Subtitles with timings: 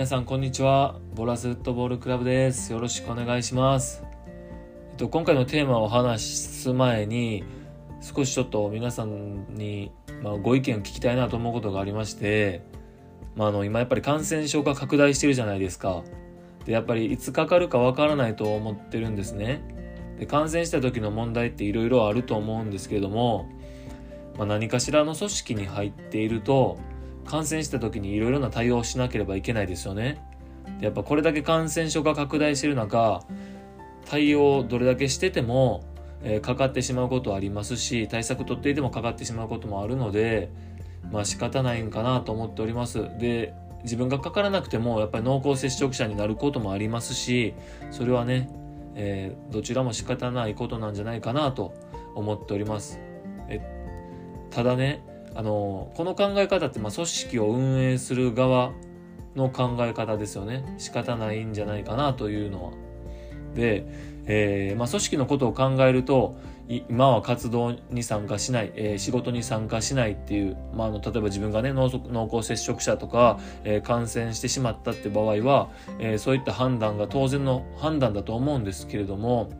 [0.00, 0.98] 皆さんこんにちは。
[1.14, 2.72] ボラスフットボールクラブです。
[2.72, 4.02] よろしくお願いします。
[4.92, 7.44] えっと今回のテーマをお話しす前に
[8.00, 9.92] 少しちょっと皆さんに、
[10.22, 12.62] まあ、ご意見を聞きたいなと思うことがありまして、
[13.36, 16.02] まあ、あの今やっぱり感染症が拡大してるじゃないですか。
[16.64, 19.60] でやっぱりいつかかるかわからないと思ってるんですね。
[20.18, 23.50] で感染した時の問題っていろいろあると思うんですけれども、
[24.38, 26.78] まあ、何かしらの組織に入っていると
[27.30, 30.20] 感染した時にいろいろな対応をしなければいけないですよね。
[30.80, 33.20] でやっぱこれだけ感染症が拡大してる中
[34.04, 35.84] 対応どれだけしてても、
[36.24, 40.50] えー、かかってしまうことはありますし対策取っていてもかかってしまうこともあるので
[41.12, 43.08] まあ仕方ないんかなと思っております。
[43.20, 47.54] で自分がかからなくてもやっぱり濃厚接触者になることもありますし
[47.92, 48.50] それはね、
[48.96, 51.74] えー、どちらも仕方ないことなんじゃないかなと
[52.16, 52.98] 思っております。
[53.48, 53.60] え
[54.50, 58.72] ただねあのこの考え方ってまあ組織を運営する側
[59.36, 62.72] の考え方ですよね仕方ないんじゃないかなというのは。
[63.54, 63.84] で、
[64.26, 66.36] えー、まあ、組織のことを考えると
[66.68, 79.50] 今は活動に参加しない、えー、仕事に参加しないっていう、まあ、あの例えば自分がね濃厚接触者とか、えー、感染してしまったって場合は、えそういった判断が当然の判断だと思うんですけれども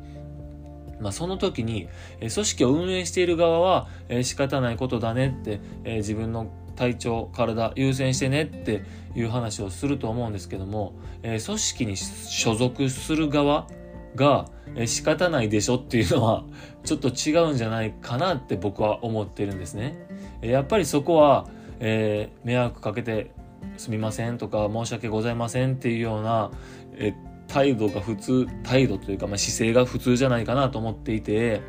[1.01, 1.89] まあ、その時に、
[2.21, 8.85] え組織を運営している側は、え仕方ないことだねって、え自分の体調体優先してねって
[9.15, 13.67] いう話をすると思うんですけども、え組織に所属する側
[14.15, 16.45] が、え仕方ないでしょっていうのは
[16.85, 20.07] ちょっと違うんじゃないかなって僕は思ってるんですね。
[20.43, 21.49] えやっぱりそこは、
[21.81, 23.33] えー、迷惑かけて
[23.79, 26.51] すみませんとか申し訳ございませんっていうような、
[26.95, 27.15] え
[27.53, 31.61] 態度が普通態度というか、まあ、姿勢が普通じゃないかなと思っていて、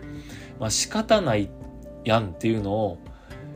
[0.60, 1.50] まあ、仕方ない
[2.04, 2.98] やんっていうのを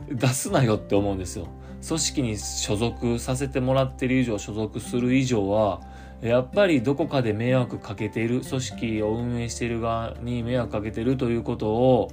[0.08, 1.48] 出すなよって思うんですよ。
[1.86, 5.80] 組織に所属させてもらってる以上所属する以上は
[6.20, 12.10] やっぱりどこかで迷惑かけている組織を運営している側に迷惑かけてるということを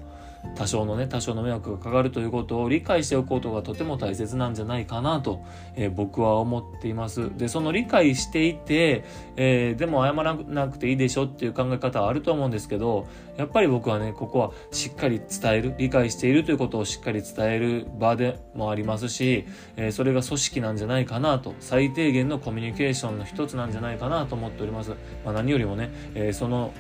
[0.56, 5.44] 多少のね多少の迷惑がかかるということを理解しておくことがとても大切なんじゃないかなと、
[5.76, 7.36] えー、僕は思っています。
[7.38, 9.04] でその理解していて、
[9.36, 19.46] えー、でも謝らなくていいでしょっていう考え方はあると思うんですけどやっぱり僕はねここはしっかり伝える理解しているということをしっかり伝える場でもありますし、
[19.76, 24.92] えー、それが組織なんじゃないかなと最低限のコミュニケーションの一つなんじゃないかなと思っております、
[25.26, 26.74] まあ、何よりもね、えその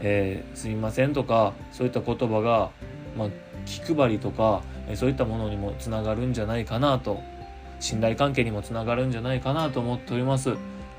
[0.00, 2.70] え、すみませんとかそういった言葉が
[3.16, 3.28] まあ、
[3.66, 4.62] 気配りとか、
[4.94, 7.22] そういったものにもつながるんじゃないかなと
[7.80, 10.50] 信頼関係にもつながるんじゃないかなと思っております。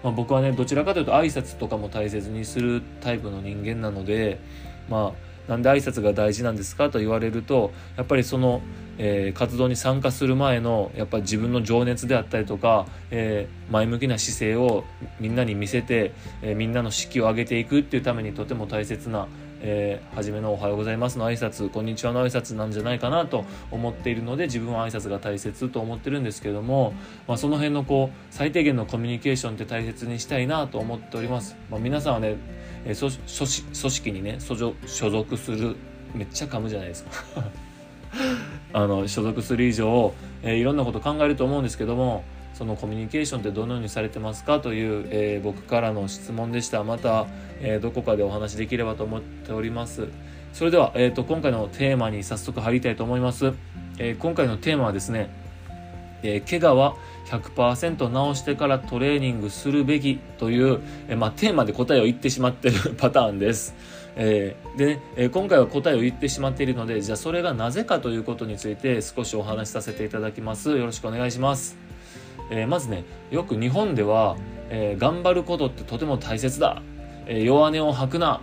[0.04, 4.40] まあ、僕はねどちらかというと挨拶とかも大切にするタイプの人間なので
[4.88, 8.62] まあなんで挨拶が大事なんですかと言われるとやっぱりその、
[9.00, 14.84] えー、活動に参加する前のやっぱり自分の情熱であったりとか、えー、前向きな姿勢を
[15.20, 19.28] みんなに見せて、えー、みんなの士気を上げていくっていうためにとても大切な
[19.68, 26.94] えー、初めのおはようございますの挨拶こんにちはの挨拶なんじゃないかなと思っているので自分は挨拶が大切と思ってるんですけども、
[27.28, 32.38] まあ、その辺のこう最低限のコミュニケーションって大切にしたいなと思っております、まあ、皆さんはね、
[32.86, 34.76] えー、組織にね所
[35.10, 35.76] 属する
[36.14, 37.12] めっちゃ噛むじゃないですか。
[38.72, 42.24] あの所属する以上、えー、いろんなこと考えると思うんですけども
[42.58, 47.28] そのコミュニケーションってどのようにされてますかという、えー、僕からの質問でしたまた、
[47.60, 50.08] えー、どこかでお話できればと思っております
[50.54, 53.54] それでは、えーと、今回のテーマに早速入りたいと思います、
[54.00, 55.30] えー、今回のテーマはですね、
[56.24, 56.96] え怪我は
[57.28, 60.80] 100%治してからトレーニングするべきという、
[61.10, 63.76] えまあ、テーマで答えを言ってしまってる パターンです。
[64.16, 70.70] えー、でね、えー、今回は答えを言ってしまっているので、じゃあそれがなぜかということについて少しお話しさせていただきます。
[70.70, 71.85] よろしくお願いします。
[72.50, 74.38] えー、まずねよく日本では、
[74.70, 76.82] えー、頑張ることってとても大切だ、
[77.26, 78.42] えー、弱音を吐くな、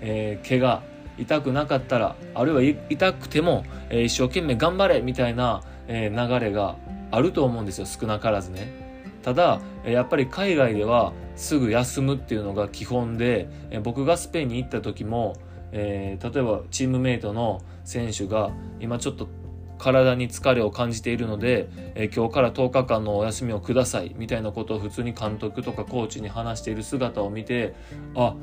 [0.00, 0.82] えー、怪我
[1.18, 6.76] 痛くなかったらあるいは痛くても、えー、一生懸命頑張れみたいな、えー、流れが
[7.10, 7.86] あると思うんですよ。
[7.86, 8.88] 少なからずね。
[9.22, 13.48] ただやっぱり海外ではすぐ休むっていうのが基本で
[13.82, 15.36] 僕がスペインに行った時も、
[15.72, 18.50] えー、例えばチームメイトの選手が
[18.80, 19.28] 今ちょっと
[19.78, 27.74] 体に疲れを感じているので、えー、今日から10日間のお休みをくださいみたいなことを普通に監督とかコーチに話している姿を見て
[28.14, 28.34] あ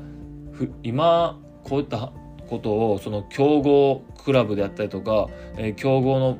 [0.82, 2.12] 今こういった
[2.48, 6.38] ことをその強豪クラブであったりとか、えー、強豪の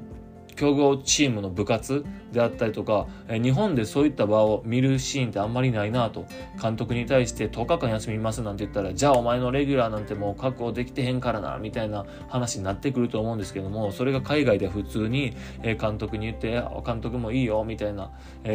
[0.57, 6.27] 強豪チームの部活であったりとか、日本でそういった場を見るシーンってあんまりないなと。
[6.61, 18.11] 監督に対して10日間休みますなんて言ったらじゃあお前のレギュラーなんてもう確保できてへんからなみたいな話になってくると思うんですけどもそれが海外で普通に、監督に言って監督もいいよみたいな、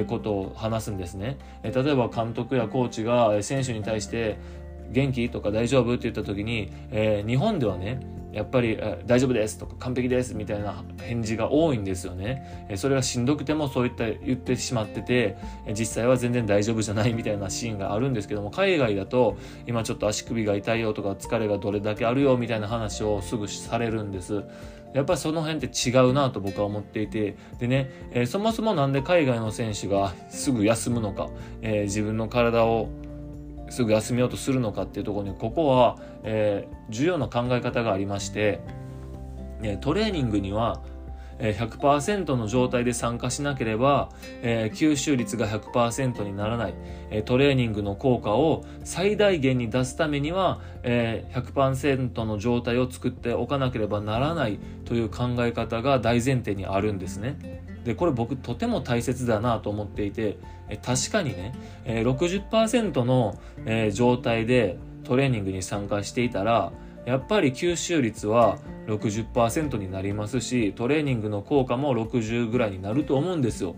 [0.07, 4.39] ことを話すんですね、例えば監督やコーチが選手に対して
[4.89, 5.30] 元気？
[5.30, 5.94] とか大丈夫？
[5.94, 8.00] って言った時に、えー、日本ではね
[8.31, 12.68] やっぱり「大丈夫です」とか「完璧です」みたいな返事が多いんですよね。
[12.75, 15.38] それがしんどくてもそういった言ってしまってて
[15.78, 19.38] 実際は全然大丈夫じゃないみたいなシーンがあるんですけども海外だと
[19.68, 24.44] 今ちょっと足首が痛いよとか疲れがどれだけあるよみたいな話をすぐされるんです。
[24.94, 31.30] やっぱりその辺って違うなと僕は思っていてでね、え、そもそもなんで海外の選手がすぐ休むのか、
[31.62, 32.89] え、自分の体を
[33.71, 38.59] すぐ休めようとするのかっていうところにここは、えー、重要な考え方がありまして、
[39.63, 40.81] えトレーニングには
[41.39, 44.09] 100%の状態で参加しなければ、
[44.44, 46.73] えー、吸収率が100%にならない、
[47.09, 57.70] えー、トレーニングの効果を最大限に出すためには、えー、100%の状態を作っておかなければならないという考え方が大前提にあるんですね。
[57.83, 60.38] でこれ僕とても大切だなと思っていて
[60.83, 61.54] 確かにね、
[61.86, 63.38] 60%の、
[63.92, 66.72] 状態でトレーニングに参加していたら
[67.06, 73.75] やっぱり吸収率は60%になりますしトレーニングの効果も60ぐらいになると思うんですよ。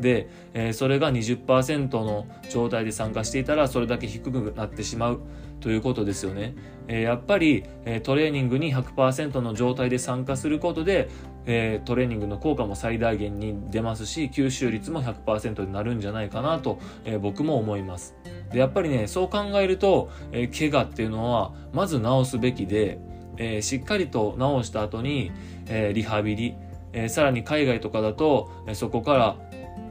[0.00, 5.20] で、えー、それが20%の状態で参加していたらそれだけ低くなってしまう
[5.60, 6.54] ということですよね。
[6.88, 11.08] えー、やっぱり、えー、トレーニングに100%の状態で参加することで、
[11.46, 18.16] えトレーニングの効果も最大限に出ますし吸収率も100%になるんじゃないかなと、え僕も思います。
[18.52, 22.98] でやっぱりねそう考えると、え怪我っていうのはまず治すべきで、
[23.38, 25.30] えしっかりと治した後に、
[25.68, 26.56] えリハビリ、
[26.92, 29.36] えさらに海外とかだと、えそこから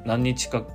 [0.06, 0.66] 何日か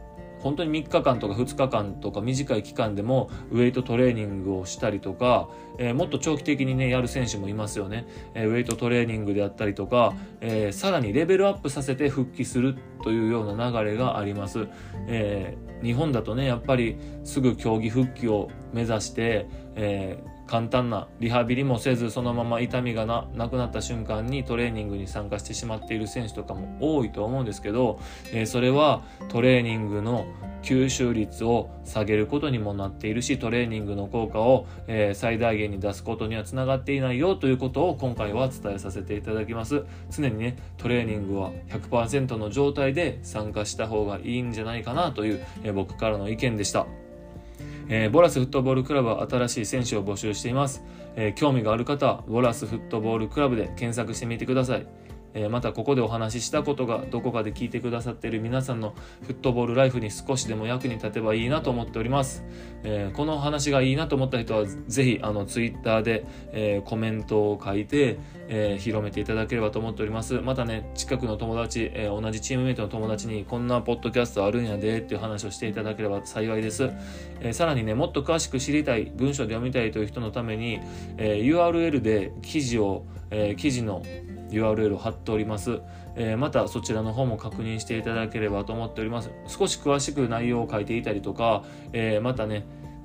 [0.41, 5.49] 本当に3日間とか2日間とか短い期間でもウエイトトレーニングをしたりとか、
[5.79, 14.69] えー、もっと長期的にねやる選手もいますよね、えー、ウエイトトレーニングであったりとか、えー、さらにレベルアップさせて復帰するというような流れがあります、
[15.09, 28.01] え日本だとねやっぱりすぐ競技復帰を目指して、えー簡単なリハビリもせずそのまま痛みがなくなった瞬間にトレーニングに参加してしまっている選手とかも多いと思うんですけど、
[28.33, 30.27] えー、それはトレーニングの
[30.65, 39.85] 吸収率を下げることにもなっているしトレーニングの効果を、えー、最大限に出すことにはつながっていないよということを今回は伝えさせていただきます。
[40.11, 46.89] 常にねトレーニングは100%の状態で参加した方がいいんじゃないかなという、えー、僕からの意見でした。
[47.93, 50.85] えー、ボラスフットボールクラブは新しい選手を募集しています。
[51.17, 54.87] えー、興味がある方は、ボラスフットボールクラブで検索してみてください。
[55.35, 62.45] えまたここでお話ししたことがどこかで聞いてくださっている皆さんのフットボールライフに少しでも役に立てばいいなと思っております。
[62.83, 68.19] えー、この話がいいなと思った人はぜひあのツイッターで、えー、コメントを書いて、
[68.49, 70.41] え、広めていただければと思っております。
[70.41, 76.91] またね、近くの友達、え同じチームメイトの友達にこんなポッドキャストあるんやでっていう話をしていただければ幸いです。
[77.41, 80.81] えさらにね、もっと詳しく知りたい、文章で読みたいという人のために、
[81.17, 84.03] え URL で記事を、え記事の
[84.51, 85.81] URL を貼っております、
[86.17, 89.31] えー、またそちらの方も確認していただければと思っております。
[89.47, 92.65] 少し詳しく内容を書いていたりとか、えー、またね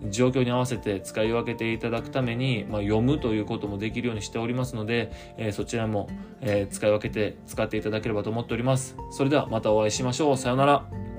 [0.09, 6.09] 状況に合わせて使い分けていただくために、まあ、読むということもできるようにしておりますので、えー、そちらも、
[6.41, 8.97] え使い分けて使っていただければと思っております。
[9.11, 10.37] それではまたお会いしましょう。
[10.37, 11.14] さようなら。